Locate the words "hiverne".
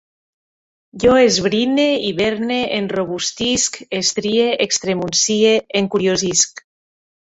2.07-2.59